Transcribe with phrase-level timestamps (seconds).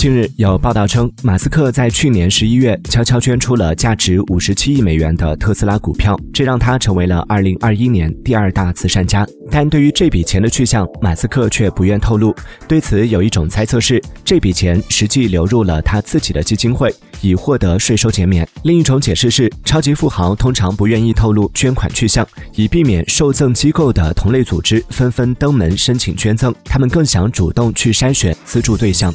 [0.00, 9.26] 近日有报道称马斯克在去年十一月悄悄捐出了价值五十七亿美元的特斯拉股票这让他成为了二零二一年第二大慈善家。
[9.50, 12.34] 但对于这笔钱的去向马斯克却不愿透露
[12.66, 16.90] 对此有一种猜测是这笔钱实际流入了他自己的基金会
[17.20, 18.48] 以获得税收减免。
[18.62, 29.12] 另一种解释是超级富豪通常不愿意透露捐款去向以避免受赠机构的同类组织纷纷登门申请捐赠他们更想主动去筛选资助对象。